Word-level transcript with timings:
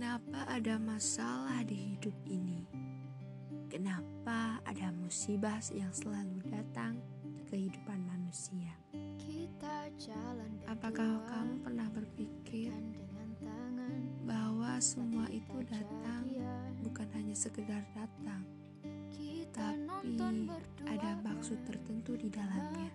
Kenapa 0.00 0.48
ada 0.48 0.80
masalah 0.80 1.60
di 1.68 1.92
hidup 1.92 2.16
ini? 2.24 2.64
Kenapa 3.68 4.56
ada 4.64 4.88
musibah 4.96 5.60
yang 5.76 5.92
selalu 5.92 6.40
datang 6.48 6.96
di 7.28 7.44
kehidupan 7.44 8.08
manusia? 8.08 8.72
Apakah 10.72 11.20
kamu 11.28 11.54
pernah 11.60 11.84
berpikir 11.92 12.72
bahwa 14.24 14.80
semua 14.80 15.28
itu 15.28 15.60
datang 15.68 16.32
bukan 16.80 17.08
hanya 17.20 17.36
sekedar 17.36 17.84
datang, 17.92 18.40
tapi 19.52 20.48
ada 20.88 21.12
maksud 21.20 21.60
tertentu 21.68 22.16
di 22.16 22.32
dalamnya? 22.32 22.88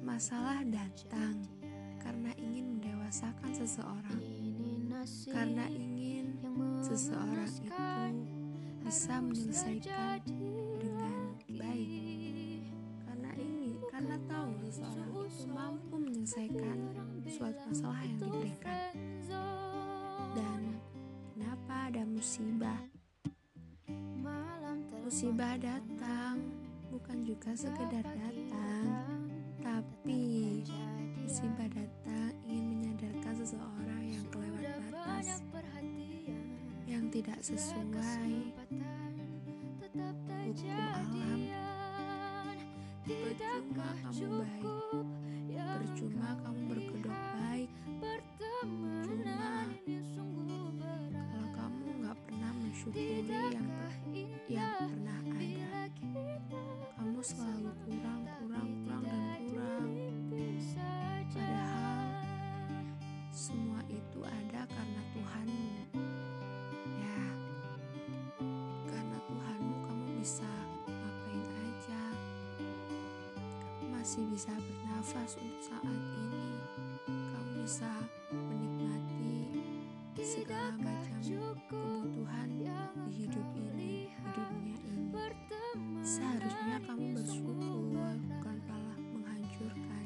Masalah 0.00 0.64
datang 0.64 1.44
karena 2.00 2.32
ingin 2.40 2.80
mendewasakan 2.80 3.52
seseorang, 3.52 4.16
karena 5.30 5.70
ingin 5.70 6.34
seseorang 6.82 7.50
itu 7.62 7.86
bisa 8.86 9.18
menyelesaikan 9.18 10.22
dengan 10.78 11.34
baik, 11.50 12.62
karena 13.06 13.30
ingin, 13.34 13.78
karena 13.90 14.16
tahu 14.30 14.50
seseorang 14.66 15.10
itu 15.10 15.46
mampu 15.50 15.94
menyelesaikan 15.98 16.78
suatu 17.26 17.62
masalah 17.66 18.02
yang 18.06 18.18
diberikan. 18.22 18.94
Dan 20.34 20.60
kenapa 21.34 21.74
ada 21.90 22.02
musibah? 22.06 22.80
Musibah 25.06 25.54
datang 25.58 26.42
bukan 26.90 27.26
juga 27.26 27.54
sekedar 27.54 28.06
datang, 28.06 28.45
tidak 37.16 37.40
sesuai 37.40 38.52
hukum 39.96 40.52
alam. 40.68 41.40
Percuma 43.08 43.88
kamu 44.04 44.26
baik, 44.36 44.68
percuma 45.48 46.28
kamu 46.44 46.60
berkedok 46.68 47.20
baik, 47.40 47.70
percuma 48.04 49.64
kalau 51.08 51.48
kamu 51.56 51.86
nggak 52.04 52.16
pernah 52.28 52.52
mensyukuri 52.52 53.24
yang 53.24 53.64
yang 54.52 54.76
pernah 54.84 55.20
ada. 55.40 55.88
Kamu 57.00 57.20
selalu 57.24 57.72
kurang, 57.80 58.28
kurang, 58.28 58.68
kurang 58.84 59.04
dan 59.08 59.40
kurang. 59.40 59.88
Padahal 61.32 62.12
semua 63.32 63.80
itu 63.88 64.20
ada 64.20 64.68
karena 64.68 65.00
Tuhanmu. 65.16 65.75
Masih 74.06 74.22
bisa 74.30 74.54
bernafas 74.54 75.34
untuk 75.34 75.62
saat 75.66 75.82
ini. 75.90 76.46
Kamu 77.10 77.66
bisa 77.66 77.90
menikmati 78.30 79.50
segala 80.22 80.78
macam 80.78 81.18
kebutuhan 81.66 82.46
di 82.54 82.70
hidup 83.10 83.42
ini, 83.58 84.06
di 84.06 84.42
ini. 84.62 85.34
Seharusnya 86.06 86.78
kamu 86.86 87.18
bersyukur, 87.18 88.14
bukan 88.30 88.56
malah 88.70 88.98
menghancurkan. 89.10 90.02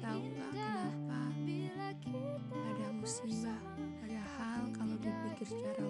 Tahu 0.00 0.20
nggak 0.32 0.50
kenapa 0.56 1.20
ada 2.48 2.88
musibah? 2.96 3.60
Padahal 4.00 4.72
kalau 4.72 4.96
dipikir 5.04 5.44
secara 5.44 5.84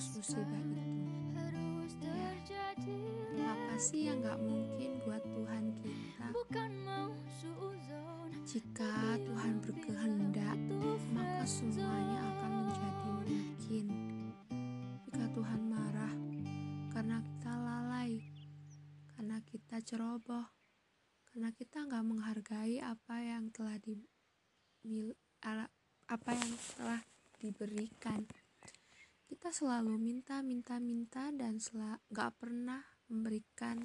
siklus 0.00 0.32
musibah 0.32 0.60
itu. 0.64 0.80
Ya, 3.36 3.52
apa 3.52 3.76
sih 3.76 4.08
yang 4.08 4.24
gak 4.24 4.40
mungkin 4.40 4.96
buat 5.04 5.20
Tuhan 5.20 5.64
kita? 5.84 6.26
Jika 8.48 9.20
Tuhan 9.20 9.60
berkehendak, 9.60 10.58
maka 11.12 11.44
semuanya 11.44 12.18
akan 12.32 12.50
menjadi 12.64 13.08
mungkin. 13.28 13.86
Jika 15.04 15.24
Tuhan 15.36 15.60
marah 15.68 16.14
karena 16.96 17.20
kita 17.20 17.52
lalai, 17.60 18.24
karena 19.14 19.36
kita 19.44 19.76
ceroboh, 19.84 20.48
karena 21.28 21.52
kita 21.52 21.84
nggak 21.84 22.04
menghargai 22.08 22.80
apa 22.80 23.20
yang 23.20 23.52
telah 23.52 23.76
di 23.78 24.00
apa 26.08 26.30
yang 26.32 26.52
telah 26.74 27.00
diberikan. 27.38 28.24
Kita 29.30 29.54
selalu 29.54 29.94
minta, 29.94 30.42
minta, 30.42 30.82
minta 30.82 31.30
dan 31.30 31.62
nggak 32.10 32.34
pernah 32.34 32.82
memberikan 33.06 33.78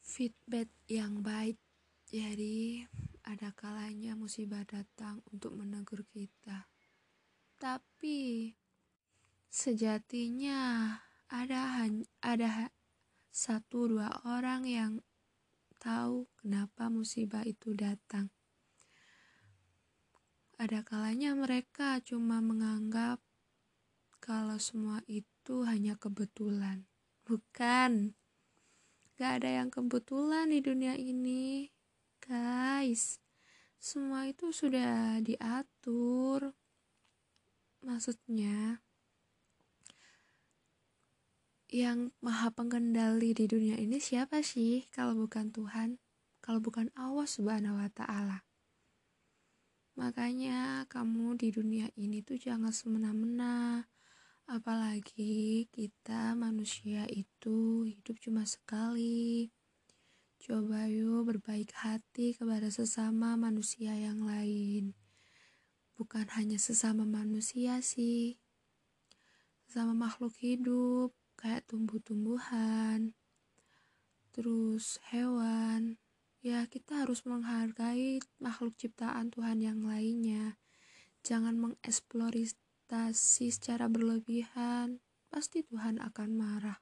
feedback 0.00 0.72
yang 0.88 1.20
baik. 1.20 1.60
Jadi 2.08 2.80
ada 3.28 3.52
kalanya 3.52 4.16
musibah 4.16 4.64
datang 4.64 5.20
untuk 5.28 5.52
menegur 5.52 6.00
kita. 6.08 6.64
Tapi 7.60 8.56
sejatinya 9.52 10.96
ada 11.28 11.84
ada 12.24 12.72
satu 13.28 14.00
dua 14.00 14.08
orang 14.24 14.64
yang 14.64 14.92
tahu 15.76 16.24
kenapa 16.40 16.88
musibah 16.88 17.44
itu 17.44 17.76
datang. 17.76 18.32
Ada 20.56 20.80
kalanya 20.88 21.36
mereka 21.36 22.00
cuma 22.00 22.40
menganggap 22.40 23.20
kalau 24.26 24.58
semua 24.58 24.98
itu 25.06 25.62
hanya 25.62 25.94
kebetulan. 25.94 26.82
Bukan. 27.22 28.18
Gak 29.14 29.40
ada 29.40 29.62
yang 29.62 29.70
kebetulan 29.70 30.50
di 30.50 30.58
dunia 30.58 30.98
ini. 30.98 31.70
Guys, 32.18 33.22
semua 33.78 34.26
itu 34.26 34.50
sudah 34.50 35.22
diatur. 35.22 36.58
Maksudnya, 37.86 38.82
yang 41.70 42.10
maha 42.18 42.50
pengendali 42.50 43.30
di 43.30 43.46
dunia 43.46 43.78
ini 43.78 44.02
siapa 44.02 44.42
sih 44.42 44.90
kalau 44.90 45.14
bukan 45.14 45.54
Tuhan? 45.54 46.02
Kalau 46.42 46.58
bukan 46.58 46.90
Allah 46.98 47.30
subhanahu 47.30 47.78
wa 47.78 47.90
ta'ala. 47.94 48.42
Makanya 49.94 50.84
kamu 50.90 51.38
di 51.38 51.48
dunia 51.54 51.88
ini 51.94 52.26
tuh 52.26 52.38
jangan 52.38 52.74
semena-mena. 52.74 53.86
Apalagi 54.46 55.66
kita 55.74 56.38
manusia 56.38 57.02
itu 57.10 57.82
hidup 57.82 58.14
cuma 58.22 58.46
sekali. 58.46 59.50
Coba 60.38 60.86
yuk 60.86 61.26
berbaik 61.26 61.74
hati 61.74 62.30
kepada 62.30 62.70
sesama 62.70 63.34
manusia 63.34 63.90
yang 63.98 64.22
lain. 64.22 64.94
Bukan 65.98 66.30
hanya 66.38 66.62
sesama 66.62 67.02
manusia 67.02 67.82
sih. 67.82 68.38
Sesama 69.66 69.98
makhluk 69.98 70.38
hidup 70.38 71.10
kayak 71.34 71.66
tumbuh-tumbuhan. 71.66 73.18
Terus 74.30 75.02
hewan. 75.10 75.98
Ya 76.38 76.62
kita 76.70 77.02
harus 77.02 77.26
menghargai 77.26 78.22
makhluk 78.38 78.78
ciptaan 78.78 79.34
Tuhan 79.34 79.58
yang 79.58 79.82
lainnya. 79.82 80.54
Jangan 81.26 81.58
mengeksplorasi 82.86 83.50
secara 83.50 83.90
berlebihan. 83.90 85.02
Pasti 85.26 85.66
Tuhan 85.66 85.98
akan 85.98 86.30
marah. 86.38 86.78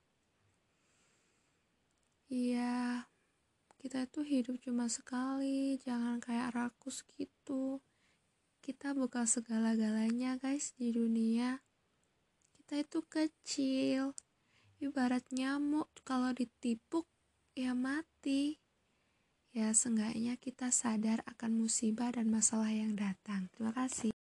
Iya, 2.28 3.08
kita 3.80 4.04
tuh 4.12 4.24
hidup 4.24 4.60
cuma 4.60 4.88
sekali, 4.92 5.80
jangan 5.80 6.20
kayak 6.20 6.52
rakus 6.52 7.04
gitu. 7.08 7.80
Kita 8.60 8.92
bukan 8.96 9.24
segala-galanya 9.28 10.40
guys 10.40 10.72
di 10.76 10.92
dunia. 10.92 11.60
Kita 12.56 12.80
itu 12.80 13.00
kecil. 13.04 14.16
Ibarat 14.80 15.24
nyamuk 15.32 15.88
kalau 16.04 16.32
ditipuk 16.32 17.08
ya 17.56 17.72
mati. 17.72 18.60
Ya 19.54 19.70
seenggaknya 19.72 20.36
kita 20.36 20.68
sadar 20.68 21.22
akan 21.28 21.64
musibah 21.64 22.12
dan 22.12 22.28
masalah 22.28 22.72
yang 22.72 22.96
datang. 22.96 23.48
Terima 23.52 23.70
kasih. 23.72 24.23